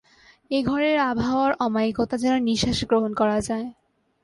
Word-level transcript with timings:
এ 0.51 0.59
ঘরের 0.63 0.97
আবহাওয়ার 1.03 1.51
অমায়িকতা 1.59 2.15
যেন 2.17 2.35
নিশ্বাসে 2.43 2.85
গ্রহণ 2.85 3.11
করা 3.13 3.37
যায়। 3.41 3.67